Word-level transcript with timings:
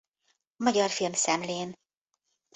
Magyar 0.55 0.89
Filmszemlén. 0.89 1.75